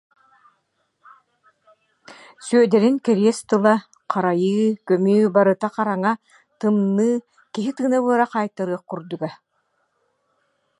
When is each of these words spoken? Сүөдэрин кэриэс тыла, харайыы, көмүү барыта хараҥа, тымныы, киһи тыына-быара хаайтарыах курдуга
Сүөдэрин 2.45 2.95
кэриэс 3.05 3.39
тыла, 3.49 3.75
харайыы, 4.11 4.67
көмүү 4.87 5.25
барыта 5.35 5.67
хараҥа, 5.75 6.13
тымныы, 6.59 7.13
киһи 7.53 7.71
тыына-быара 7.75 8.25
хаайтарыах 8.33 8.83
курдуга 8.89 9.29